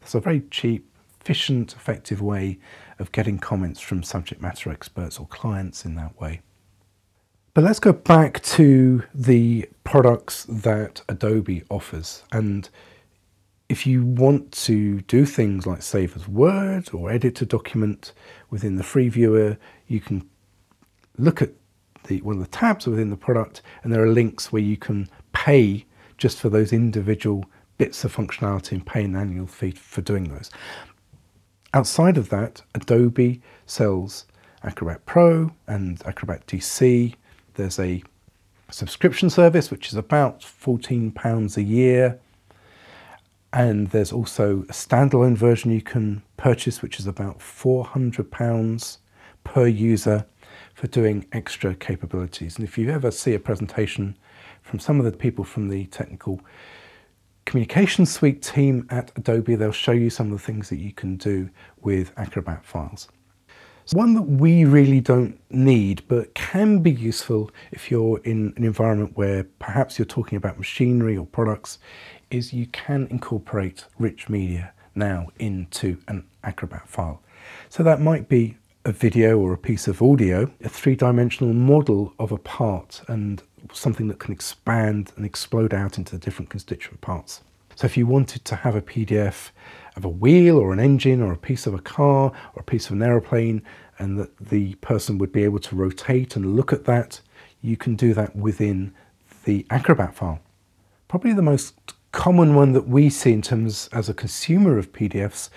it's 0.01 0.15
a 0.15 0.21
very 0.21 0.43
cheap, 0.51 0.89
efficient, 1.23 1.73
effective 1.75 2.21
way 2.21 2.59
of 2.99 3.13
getting 3.13 3.39
comments 3.39 3.79
from 3.79 4.03
subject 4.03 4.43
matter 4.43 4.71
experts 4.71 5.21
or 5.21 5.27
clients 5.29 5.85
in 5.85 5.95
that 5.95 6.21
way. 6.21 6.41
But 7.55 7.63
let's 7.63 7.79
go 7.79 7.93
back 7.93 8.43
to 8.43 9.05
the 9.15 9.69
products 9.85 10.45
that 10.49 11.03
Adobe 11.09 11.63
offers. 11.71 12.25
And 12.33 12.69
if 13.69 13.87
you 13.87 14.05
want 14.05 14.51
to 14.53 15.03
do 15.03 15.25
things 15.25 15.65
like 15.65 15.83
save 15.83 16.17
as 16.17 16.27
Word 16.27 16.91
or 16.93 17.11
edit 17.11 17.41
a 17.41 17.47
document 17.47 18.13
within 18.51 18.75
the 18.75 18.83
free 18.83 19.09
viewer, 19.09 19.59
you 19.87 20.01
can 20.01 20.29
look 21.19 21.41
at 21.41 21.51
the, 22.09 22.21
one 22.23 22.37
of 22.37 22.43
the 22.43 22.49
tabs 22.49 22.87
within 22.87 23.11
the 23.11 23.17
product 23.17 23.63
and 23.85 23.93
there 23.93 24.03
are 24.03 24.11
links 24.11 24.51
where 24.51 24.63
you 24.63 24.77
can 24.77 25.09
pay 25.33 25.85
just 26.19 26.41
for 26.41 26.49
those 26.49 26.73
individual 26.73 27.45
bits 27.79 28.03
of 28.05 28.15
functionality 28.15 28.73
and 28.73 28.87
pay 28.87 29.05
an 29.05 29.15
annual 29.15 29.47
fee 29.47 29.73
for 29.73 30.01
doing 30.01 30.29
those. 30.29 30.51
Outside 31.75 32.19
of 32.19 32.29
that, 32.29 32.63
Adobe 32.75 33.41
sells 33.67 34.27
Acrobat 34.63 35.05
Pro 35.07 35.53
and 35.67 36.03
Acrobat 36.07 36.47
DC 36.47 37.15
there's 37.55 37.79
a 37.79 38.03
subscription 38.71 39.29
service, 39.29 39.71
which 39.71 39.89
is 39.89 39.95
about 39.95 40.41
£14 40.41 41.57
a 41.57 41.63
year. 41.63 42.19
And 43.53 43.89
there's 43.89 44.13
also 44.13 44.61
a 44.63 44.73
standalone 44.73 45.37
version 45.37 45.71
you 45.71 45.83
can 45.83 46.23
purchase, 46.39 46.81
which 46.81 46.99
is 46.99 47.07
about 47.07 47.41
£400 47.41 48.99
per 49.45 49.67
user 49.67 50.25
for 50.73 50.87
doing 50.87 51.27
extra 51.33 51.75
capabilities. 51.75 52.57
And 52.57 52.67
if 52.67 52.79
you 52.79 52.91
ever 52.91 53.11
see 53.11 53.35
a 53.35 53.39
presentation 53.39 54.17
from 54.63 54.79
some 54.79 54.99
of 54.99 55.05
the 55.05 55.13
people 55.13 55.45
from 55.45 55.69
the 55.69 55.85
technical 55.87 56.41
communication 57.45 58.07
suite 58.07 58.43
team 58.43 58.87
at 58.91 59.13
Adobe, 59.17 59.55
they'll 59.55 59.73
show 59.73 59.93
you 59.93 60.11
some 60.11 60.33
of 60.33 60.39
the 60.39 60.45
things 60.45 60.69
that 60.69 60.79
you 60.79 60.93
can 60.93 61.17
do 61.17 61.49
with 61.81 62.13
Acrobat 62.17 62.65
files. 62.65 63.09
One 63.93 64.15
that 64.15 64.23
we 64.23 64.65
really 64.65 65.01
don't 65.01 65.39
need, 65.51 66.03
but 66.07 66.35
can 66.35 66.79
be 66.79 66.93
useful 66.93 67.51
if 67.73 67.91
you're 67.91 68.19
in 68.19 68.55
an 68.57 68.65
environment 68.65 69.17
where 69.17 69.45
perhaps 69.59 69.99
you're 69.99 70.07
talking 70.07 70.37
about 70.37 70.57
machinery 70.57 71.17
or 71.17 71.27
products, 71.27 71.79
is 72.31 72.53
you 72.53 72.67
can 72.67 73.09
incorporate 73.11 73.85
rich 73.99 74.29
media 74.29 74.73
now 74.95 75.29
into 75.39 75.99
an 76.09 76.25
Acrobat 76.45 76.89
file. 76.89 77.23
So 77.69 77.83
that 77.83 78.01
might 78.01 78.29
be 78.29 78.57
a 78.85 78.93
video 78.93 79.39
or 79.39 79.53
a 79.53 79.59
piece 79.59 79.89
of 79.89 80.01
audio, 80.01 80.51
a 80.63 80.69
three-dimensional 80.69 81.53
model 81.53 82.15
of 82.19 82.33
a 82.33 82.39
part 82.39 83.03
and 83.09 83.43
something 83.73 84.09
that 84.09 84.19
can 84.19 84.33
expand 84.33 85.13
and 85.17 85.25
explode 85.25 85.73
out 85.75 85.99
into 85.99 86.13
the 86.13 86.19
different 86.19 86.51
constituent 86.51 87.01
parts. 87.01 87.43
So 87.75 87.87
if 87.87 87.97
you 87.97 88.07
wanted 88.07 88.45
to 88.45 88.57
have 88.57 88.75
a 88.75 88.83
PDF 88.83 89.51
of 89.97 90.05
a 90.05 90.09
wheel 90.09 90.59
or 90.59 90.73
an 90.73 90.81
engine 90.81 91.23
or 91.23 91.33
a 91.33 91.39
piece 91.39 91.67
of 91.67 91.75
a 91.75 91.81
car 91.81 92.33
or 92.55 92.61
a 92.61 92.65
piece 92.65 92.87
of 92.87 92.93
an 92.93 93.03
aeroplane 93.03 93.63
and 93.99 94.19
that 94.19 94.37
the 94.39 94.75
person 94.77 95.19
would 95.19 95.33
be 95.33 95.45
able 95.45 95.59
to 95.61 95.77
rotate 95.77 96.37
and 96.37 96.57
look 96.57 96.73
at 96.73 96.85
that, 96.85 97.21
you 97.61 97.77
can 97.77 97.95
do 97.95 98.15
that 98.15 98.35
within 98.37 98.93
the 99.45 99.67
Acrobat 99.71 100.15
file. 100.15 100.41
Probably 101.09 101.33
the 101.33 101.43
most 101.43 101.75
common 102.13 102.55
one 102.55 102.73
that 102.73 102.89
we 102.89 103.09
see 103.09 103.33
in 103.33 103.43
terms 103.43 103.89
as 103.93 104.09
a 104.09 104.15
consumer 104.15 104.79
of 104.79 104.93
PDFs 104.93 105.49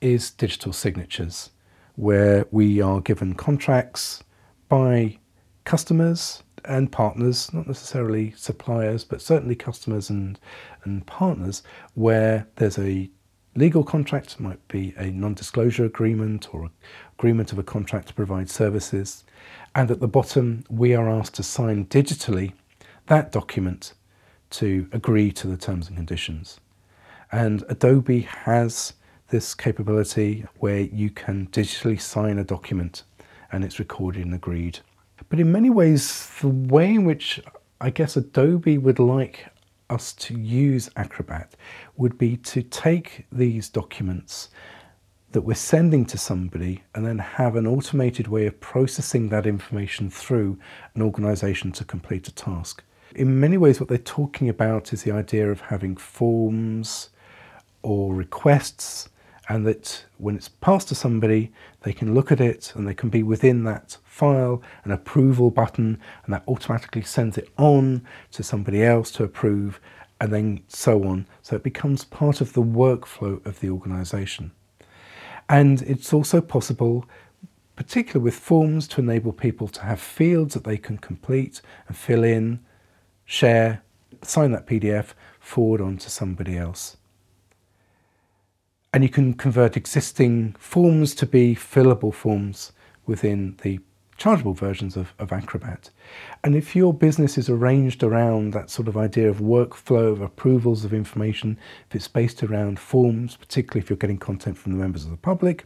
is 0.00 0.30
digital 0.30 0.72
signatures, 0.72 1.50
where 1.96 2.46
we 2.50 2.80
are 2.80 3.00
given 3.00 3.34
contracts 3.34 4.22
by 4.68 5.18
customers 5.64 6.42
and 6.64 6.90
partners, 6.90 7.52
not 7.52 7.66
necessarily 7.66 8.32
suppliers, 8.36 9.04
but 9.04 9.20
certainly 9.20 9.54
customers 9.54 10.10
and, 10.10 10.38
and 10.84 11.06
partners, 11.06 11.62
where 11.94 12.46
there's 12.56 12.78
a 12.78 13.10
legal 13.54 13.84
contract, 13.84 14.40
might 14.40 14.66
be 14.68 14.94
a 14.96 15.10
non-disclosure 15.10 15.84
agreement 15.84 16.54
or 16.54 16.70
agreement 17.18 17.52
of 17.52 17.58
a 17.58 17.62
contract 17.62 18.08
to 18.08 18.14
provide 18.14 18.48
services. 18.48 19.24
And 19.74 19.90
at 19.90 20.00
the 20.00 20.08
bottom, 20.08 20.64
we 20.70 20.94
are 20.94 21.08
asked 21.08 21.34
to 21.34 21.42
sign 21.42 21.86
digitally 21.86 22.52
that 23.06 23.32
document 23.32 23.94
to 24.50 24.88
agree 24.92 25.32
to 25.32 25.46
the 25.46 25.56
terms 25.56 25.88
and 25.88 25.96
conditions. 25.96 26.60
And 27.30 27.64
Adobe 27.68 28.20
has 28.20 28.92
this 29.28 29.54
capability 29.54 30.44
where 30.58 30.80
you 30.80 31.10
can 31.10 31.46
digitally 31.48 32.00
sign 32.00 32.38
a 32.38 32.44
document 32.44 33.02
and 33.50 33.64
it's 33.64 33.78
recorded 33.78 34.24
and 34.24 34.34
agreed 34.34 34.80
but 35.28 35.40
in 35.40 35.52
many 35.52 35.70
ways, 35.70 36.30
the 36.40 36.48
way 36.48 36.94
in 36.94 37.04
which 37.04 37.40
I 37.80 37.90
guess 37.90 38.16
Adobe 38.16 38.78
would 38.78 38.98
like 38.98 39.46
us 39.90 40.12
to 40.14 40.38
use 40.38 40.88
Acrobat 40.96 41.54
would 41.96 42.16
be 42.18 42.36
to 42.38 42.62
take 42.62 43.26
these 43.30 43.68
documents, 43.68 44.48
that 45.32 45.42
we're 45.42 45.54
sending 45.54 46.04
to 46.06 46.18
somebody 46.18 46.82
and 46.94 47.06
then 47.06 47.18
have 47.18 47.56
an 47.56 47.66
automated 47.66 48.28
way 48.28 48.46
of 48.46 48.60
processing 48.60 49.28
that 49.30 49.46
information 49.46 50.10
through 50.10 50.58
an 50.94 51.02
organization 51.02 51.72
to 51.72 51.84
complete 51.84 52.28
a 52.28 52.34
task. 52.34 52.84
In 53.14 53.40
many 53.40 53.58
ways, 53.58 53.80
what 53.80 53.88
they're 53.88 53.98
talking 53.98 54.48
about 54.48 54.92
is 54.92 55.02
the 55.02 55.12
idea 55.12 55.50
of 55.50 55.60
having 55.60 55.96
forms 55.96 57.10
or 57.82 58.14
requests, 58.14 59.08
and 59.48 59.66
that 59.66 60.04
when 60.18 60.36
it's 60.36 60.48
passed 60.48 60.88
to 60.88 60.94
somebody, 60.94 61.52
they 61.82 61.92
can 61.92 62.14
look 62.14 62.30
at 62.30 62.40
it 62.40 62.72
and 62.74 62.86
they 62.86 62.94
can 62.94 63.08
be 63.08 63.22
within 63.22 63.64
that 63.64 63.98
file, 64.04 64.62
an 64.84 64.92
approval 64.92 65.50
button, 65.50 65.98
and 66.24 66.32
that 66.32 66.44
automatically 66.46 67.02
sends 67.02 67.36
it 67.36 67.48
on 67.58 68.06
to 68.30 68.42
somebody 68.42 68.84
else 68.84 69.10
to 69.12 69.24
approve, 69.24 69.80
and 70.20 70.32
then 70.32 70.62
so 70.68 71.02
on. 71.04 71.26
So 71.42 71.56
it 71.56 71.64
becomes 71.64 72.04
part 72.04 72.40
of 72.40 72.52
the 72.52 72.62
workflow 72.62 73.44
of 73.44 73.60
the 73.60 73.70
organization. 73.70 74.52
And 75.48 75.82
it's 75.82 76.12
also 76.12 76.40
possible, 76.40 77.04
particularly 77.74 78.22
with 78.22 78.36
forms, 78.36 78.86
to 78.88 79.00
enable 79.00 79.32
people 79.32 79.66
to 79.68 79.82
have 79.82 80.00
fields 80.00 80.54
that 80.54 80.64
they 80.64 80.76
can 80.76 80.98
complete 80.98 81.60
and 81.88 81.96
fill 81.96 82.22
in, 82.22 82.60
share, 83.24 83.82
sign 84.22 84.52
that 84.52 84.66
PDF, 84.66 85.14
forward 85.40 85.80
on 85.80 85.98
to 85.98 86.08
somebody 86.08 86.56
else. 86.56 86.96
And 88.92 89.02
you 89.02 89.08
can 89.08 89.34
convert 89.34 89.76
existing 89.76 90.54
forms 90.58 91.14
to 91.16 91.26
be 91.26 91.54
fillable 91.54 92.12
forms 92.12 92.72
within 93.06 93.56
the 93.62 93.80
chargeable 94.18 94.52
versions 94.52 94.96
of, 94.96 95.14
of 95.18 95.32
Acrobat. 95.32 95.90
And 96.44 96.54
if 96.54 96.76
your 96.76 96.92
business 96.92 97.38
is 97.38 97.48
arranged 97.48 98.02
around 98.02 98.52
that 98.52 98.70
sort 98.70 98.86
of 98.86 98.96
idea 98.96 99.28
of 99.28 99.38
workflow, 99.38 100.12
of 100.12 100.20
approvals 100.20 100.84
of 100.84 100.92
information, 100.92 101.58
if 101.88 101.96
it's 101.96 102.06
based 102.06 102.42
around 102.42 102.78
forms, 102.78 103.34
particularly 103.34 103.82
if 103.82 103.90
you're 103.90 103.96
getting 103.96 104.18
content 104.18 104.58
from 104.58 104.72
the 104.72 104.78
members 104.78 105.04
of 105.04 105.10
the 105.10 105.16
public, 105.16 105.64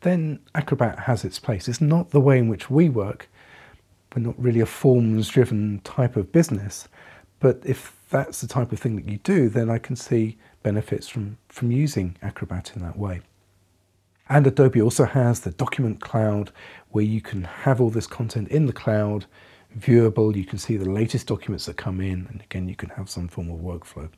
then 0.00 0.40
Acrobat 0.54 0.98
has 1.00 1.24
its 1.24 1.38
place. 1.38 1.68
It's 1.68 1.80
not 1.80 2.10
the 2.10 2.20
way 2.20 2.38
in 2.38 2.48
which 2.48 2.68
we 2.68 2.88
work. 2.88 3.28
We're 4.14 4.22
not 4.22 4.38
really 4.38 4.60
a 4.60 4.66
forms 4.66 5.28
driven 5.28 5.80
type 5.82 6.16
of 6.16 6.30
business. 6.30 6.88
But 7.40 7.60
if 7.64 7.93
that's 8.10 8.40
the 8.40 8.46
type 8.46 8.72
of 8.72 8.78
thing 8.78 8.96
that 8.96 9.08
you 9.08 9.18
do, 9.18 9.48
then 9.48 9.70
I 9.70 9.78
can 9.78 9.96
see 9.96 10.36
benefits 10.62 11.08
from, 11.08 11.38
from 11.48 11.70
using 11.70 12.16
Acrobat 12.22 12.72
in 12.74 12.82
that 12.82 12.98
way. 12.98 13.20
And 14.28 14.46
Adobe 14.46 14.80
also 14.80 15.04
has 15.04 15.40
the 15.40 15.50
document 15.50 16.00
cloud 16.00 16.50
where 16.90 17.04
you 17.04 17.20
can 17.20 17.44
have 17.44 17.80
all 17.80 17.90
this 17.90 18.06
content 18.06 18.48
in 18.48 18.66
the 18.66 18.72
cloud, 18.72 19.26
viewable, 19.78 20.34
you 20.34 20.44
can 20.44 20.58
see 20.58 20.76
the 20.76 20.88
latest 20.88 21.26
documents 21.26 21.66
that 21.66 21.76
come 21.76 22.00
in, 22.00 22.26
and 22.30 22.40
again, 22.40 22.68
you 22.68 22.76
can 22.76 22.90
have 22.90 23.10
some 23.10 23.28
form 23.28 23.50
of 23.50 23.60
workflow. 23.60 24.08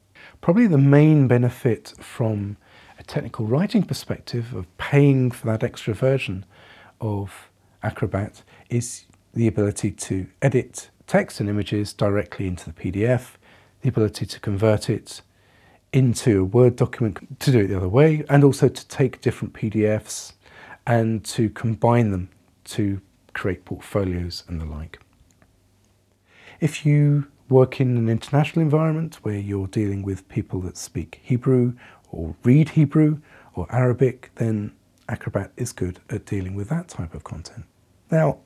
Probably 0.41 0.67
the 0.67 0.79
main 0.79 1.27
benefit 1.27 1.95
from 1.99 2.57
a 2.99 3.03
technical 3.03 3.47
writing 3.47 3.83
perspective 3.83 4.55
of 4.55 4.67
paying 4.79 5.31
for 5.31 5.47
that 5.47 5.63
extra 5.63 5.95
version 5.95 6.45
of 7.01 7.51
Acrobat 7.83 8.43
is 8.71 9.05
the 9.35 9.47
ability 9.47 9.91
to 9.91 10.27
edit 10.41 10.91
text 11.07 11.41
and 11.41 11.49
images 11.49 11.93
directly 11.93 12.47
into 12.47 12.67
the 12.67 12.73
PDF, 12.73 13.33
the 13.83 13.89
ability 13.89 14.27
to 14.27 14.41
convert 14.41 14.89
it 14.91 15.23
into 15.93 16.41
a 16.41 16.45
Word 16.45 16.77
document 16.77 17.41
to 17.41 17.53
do 17.53 17.61
it 17.61 17.67
the 17.69 17.77
other 17.77 17.89
way, 17.89 18.25
and 18.29 18.45
also 18.45 18.69
to 18.69 18.89
take 18.89 19.21
different 19.21 19.55
PDFs 19.55 20.33
and 20.87 21.25
to 21.25 21.49
combine 21.51 22.11
them 22.11 22.29
to 22.65 23.01
create 23.33 23.65
portfolios 23.65 24.45
and 24.49 24.61
the 24.61 24.65
like. 24.65 24.99
If 26.61 26.87
you 26.87 27.29
work 27.49 27.81
in 27.81 27.97
an 27.97 28.09
international 28.09 28.63
environment 28.63 29.17
where 29.23 29.39
you're 29.39 29.69
dealing 29.69 30.03
with 30.03 30.29
people 30.29 30.61
that 30.63 30.77
speak 30.77 31.21
Hebrew 31.23 31.75
or 32.11 32.35
read 32.43 32.71
Hebrew 32.71 33.21
or 33.55 33.67
Arabic, 33.71 34.31
then 34.37 34.73
Acrobat 35.09 35.53
is 35.57 35.73
good 35.73 36.01
at 36.11 36.27
dealing 36.27 36.55
with 36.55 36.69
that 36.69 36.89
type 36.89 37.15
of 37.15 37.25
content. 37.25 37.65
Now, 38.11 38.39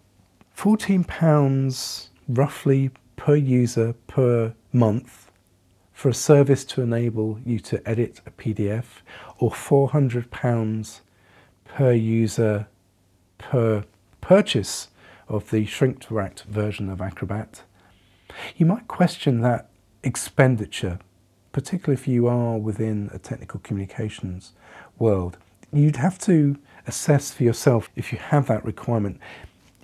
£14 0.57 2.09
roughly 2.29 2.91
per 3.21 3.37
user 3.37 3.93
per 4.07 4.55
month 4.73 5.31
for 5.93 6.09
a 6.09 6.15
service 6.15 6.65
to 6.65 6.81
enable 6.81 7.39
you 7.45 7.61
to 7.61 7.87
edit 7.87 8.23
a 8.25 8.31
PDF 8.31 9.03
or 9.39 9.51
£400 9.51 11.01
per 11.67 11.93
user 11.93 12.67
per 13.37 13.85
purchase 14.23 14.89
of 15.29 15.51
the 15.51 15.67
shrink 15.67 16.07
wrapped 16.09 16.45
version 16.45 16.89
of 16.89 17.03
Acrobat, 17.03 17.63
you 18.57 18.65
might 18.65 18.89
question 18.89 19.43
that 19.43 19.69
expenditure, 20.03 20.99
particularly 21.53 22.01
if 22.01 22.09
you 22.09 22.27
are 22.27 22.57
within 22.57 23.11
a 23.13 23.19
technical 23.19 23.61
communications 23.61 24.53
world. 24.99 25.37
You'd 25.71 25.97
have 25.97 26.19
to 26.21 26.57
assess 26.87 27.33
for 27.33 27.43
yourself 27.43 27.91
if 27.95 28.13
you 28.13 28.19
have 28.19 28.47
that 28.47 28.65
requirement 28.65 29.21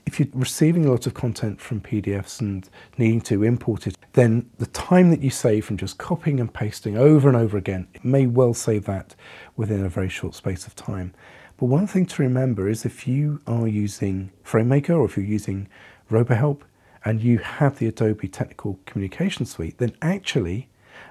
if 0.07 0.21
you're 0.21 0.29
receiving 0.33 0.87
a 0.87 0.91
lot 0.91 1.07
of 1.07 1.15
content 1.15 1.61
from 1.61 1.81
PDFs 1.81 2.41
and 2.41 2.71
needing 2.97 3.21
to 3.23 3.43
import 3.43 3.87
it, 3.89 3.97
then 4.13 4.49
the 4.59 4.67
time 4.67 5.11
that 5.11 5.21
you 5.21 5.31
save 5.31 5.65
from 5.65 5.77
just 5.77 5.99
copying 5.99 6.39
and 6.39 6.55
pasting 6.55 6.97
over 6.97 7.29
and 7.29 7.37
over 7.37 7.59
again, 7.59 7.89
it 7.93 8.05
may 8.05 8.25
well 8.25 8.55
save 8.55 8.85
that 8.85 9.17
within 9.57 9.85
a 9.85 9.89
very 9.89 10.09
short 10.09 10.35
space 10.35 10.67
of 10.67 10.77
time. 10.77 11.13
But 11.57 11.67
one 11.67 11.89
thing 11.89 12.07
to 12.07 12.23
remember 12.23 12.69
is 12.69 12.85
if 12.85 13.09
you 13.09 13.41
are 13.47 13.67
using 13.67 14.31
FrameMaker 14.45 14.91
or 14.91 15.07
if 15.07 15.17
you're 15.17 15.27
using 15.27 15.69
RoboHelp 16.11 16.61
and 17.05 17.21
you 17.21 17.39
have 17.39 17.79
the 17.79 17.87
Adobe 17.87 18.29
Technical 18.29 18.79
Communication 18.87 19.45
Suite, 19.45 19.79
then 19.79 19.97
actually, 20.01 20.69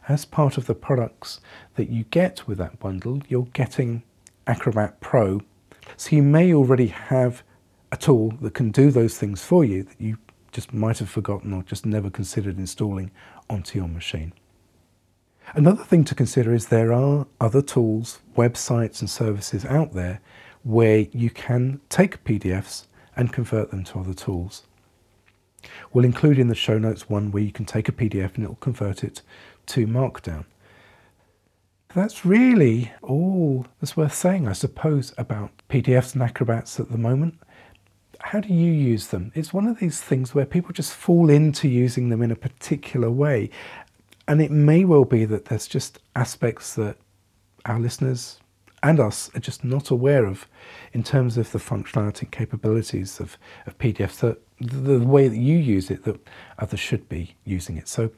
as 0.08 0.24
part 0.24 0.58
of 0.58 0.68
the 0.68 0.76
products 0.76 1.42
that 1.76 1.90
you 1.90 2.06
get 2.06 2.48
with 2.48 2.58
that 2.60 2.80
bundle, 2.80 3.22
you're 3.28 3.48
getting 3.54 4.04
Acrobat 4.48 5.02
Pro. 5.02 5.42
So 5.98 6.16
you 6.16 6.24
may 6.24 6.54
already 6.54 6.88
have 6.88 7.44
a 7.96 7.98
tool 7.98 8.34
that 8.42 8.54
can 8.54 8.72
do 8.72 8.92
those 8.92 9.18
things 9.18 9.42
for 9.42 9.64
you 9.64 9.84
that 9.84 10.00
you 10.00 10.18
just 10.52 10.74
might 10.74 11.00
have 11.00 11.10
forgotten 11.10 11.54
or 11.54 11.64
just 11.64 11.86
never 11.86 12.10
considered 12.10 12.58
installing 12.58 13.10
onto 13.50 13.80
your 13.80 13.88
machine. 13.88 14.34
Another 15.54 15.84
thing 15.84 16.04
to 16.06 16.16
consider 16.16 16.54
is 16.54 16.68
there 16.68 16.92
are 16.92 17.26
other 17.40 17.62
tools, 17.62 18.20
websites, 18.36 19.00
and 19.00 19.10
services 19.10 19.64
out 19.66 19.94
there 19.94 20.20
where 20.64 21.08
you 21.12 21.30
can 21.30 21.80
take 21.88 22.24
PDFs 22.26 22.88
and 23.16 23.32
convert 23.32 23.72
them 23.72 23.86
to 23.86 24.00
other 24.00 24.14
tools. 24.14 24.64
We'll 25.94 26.04
include 26.04 26.38
in 26.38 26.50
the 26.50 26.56
show 26.56 26.78
notes 26.78 27.10
one 27.10 27.32
where 27.32 27.44
you 27.44 27.54
can 27.54 27.66
take 27.66 27.88
a 27.88 27.94
PDF 27.94 28.36
and 28.36 28.44
it 28.44 28.48
will 28.50 28.56
convert 28.56 29.06
it 29.06 29.22
to 29.68 29.88
Markdown. 29.88 30.44
That's 31.94 32.26
really 32.26 32.92
all 33.02 33.68
that's 33.80 33.96
worth 33.96 34.14
saying, 34.14 34.50
I 34.50 34.54
suppose, 34.54 35.14
about 35.18 35.52
PDFs 35.70 36.14
and 36.14 36.24
Acrobats 36.24 36.78
at 36.78 36.92
the 36.92 36.98
moment 36.98 37.40
how 38.26 38.40
do 38.40 38.52
you 38.52 38.72
use 38.72 39.10
them? 39.10 39.32
It's 39.36 39.54
one 39.54 39.68
of 39.68 39.78
these 39.78 40.02
things 40.02 40.34
where 40.34 40.48
people 40.48 40.74
just 40.74 40.96
fall 40.96 41.30
into 41.30 41.68
using 41.68 42.10
them 42.10 42.24
in 42.24 42.32
a 42.32 42.36
particular 42.36 43.12
way. 43.12 43.52
And 44.28 44.42
it 44.42 44.50
may 44.50 44.84
well 44.84 45.06
be 45.06 45.26
that 45.26 45.46
there's 45.46 45.68
just 45.68 46.00
aspects 46.16 46.74
that 46.74 46.98
our 47.66 47.80
listeners 47.80 48.40
and 48.82 49.00
us 49.00 49.30
are 49.36 49.40
just 49.40 49.64
not 49.64 49.92
aware 49.92 50.26
of 50.26 50.48
in 50.92 51.04
terms 51.04 51.38
of 51.38 51.52
the 51.52 51.60
functionality 51.60 52.24
and 52.24 52.32
capabilities 52.32 53.20
of, 53.20 53.38
of 53.68 53.78
PDFs, 53.78 54.22
that 54.22 54.42
the, 54.60 54.98
the 54.98 55.06
way 55.06 55.28
that 55.28 55.38
you 55.38 55.60
use 55.60 55.92
it, 55.92 56.04
that 56.06 56.20
others 56.58 56.80
should 56.80 57.08
be 57.08 57.36
using 57.44 57.78
it. 57.78 57.88
So 57.88 58.10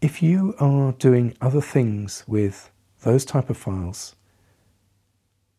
if 0.00 0.22
you 0.22 0.54
are 0.58 0.92
doing 0.92 1.36
other 1.42 1.60
things 1.60 2.24
with 2.26 2.70
those 3.02 3.26
type 3.26 3.50
of 3.50 3.58
files, 3.58 4.16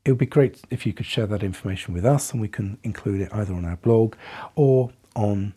it 0.05 0.11
would 0.11 0.19
be 0.19 0.27
great 0.27 0.61
if 0.69 0.85
you 0.85 0.93
could 0.93 1.07
share 1.07 1.25
that 1.25 1.41
information 1.41 1.93
with 1.93 2.05
us 2.05 2.31
and 2.31 2.39
we 2.39 2.47
can 2.47 2.77
include 2.83 3.21
it 3.21 3.33
either 3.33 3.53
on 3.55 3.65
our 3.65 3.77
blog 3.77 4.15
or 4.53 4.91
on 5.15 5.55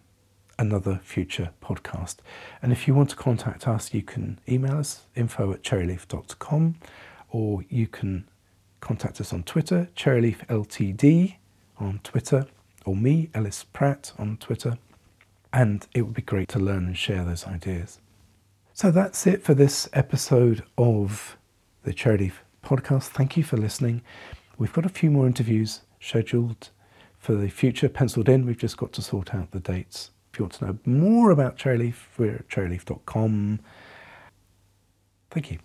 another 0.58 1.00
future 1.04 1.50
podcast. 1.62 2.16
And 2.62 2.72
if 2.72 2.88
you 2.88 2.94
want 2.94 3.10
to 3.10 3.16
contact 3.16 3.68
us, 3.68 3.92
you 3.92 4.02
can 4.02 4.40
email 4.48 4.78
us 4.78 5.02
info 5.14 5.52
at 5.52 5.62
cherryleaf.com 5.62 6.76
or 7.30 7.62
you 7.68 7.86
can 7.86 8.26
contact 8.80 9.20
us 9.20 9.34
on 9.34 9.42
Twitter, 9.42 9.88
Cherryleaf 9.94 10.46
LTD 10.46 11.36
on 11.78 12.00
Twitter, 12.02 12.46
or 12.86 12.96
me, 12.96 13.28
Ellis 13.34 13.64
Pratt, 13.64 14.12
on 14.18 14.38
Twitter. 14.38 14.78
And 15.52 15.86
it 15.94 16.02
would 16.02 16.14
be 16.14 16.22
great 16.22 16.48
to 16.50 16.58
learn 16.58 16.86
and 16.86 16.96
share 16.96 17.24
those 17.24 17.46
ideas. 17.46 18.00
So 18.72 18.90
that's 18.90 19.26
it 19.26 19.42
for 19.44 19.54
this 19.54 19.88
episode 19.92 20.64
of 20.78 21.36
the 21.82 21.92
Cherryleaf 21.92 22.34
podcast. 22.64 23.08
Thank 23.08 23.36
you 23.36 23.42
for 23.42 23.56
listening. 23.56 24.02
We've 24.58 24.72
got 24.72 24.84
a 24.84 24.88
few 24.90 25.10
more 25.10 25.26
interviews 25.26 25.82
scheduled 26.00 26.70
for 27.16 27.34
the 27.34 27.48
future, 27.48 27.88
penciled 27.88 28.28
in. 28.28 28.44
We've 28.44 28.58
just 28.58 28.76
got 28.76 28.92
to 28.94 29.02
sort 29.02 29.32
out 29.34 29.52
the 29.52 29.60
dates. 29.60 30.10
If 30.32 30.38
you 30.38 30.44
want 30.44 30.54
to 30.54 30.66
know 30.66 30.78
more 30.84 31.30
about 31.30 31.56
Cherryleaf, 31.56 31.94
we're 32.18 32.34
at 32.36 32.48
cherryleaf.com. 32.48 33.60
Thank 35.30 35.50
you. 35.52 35.58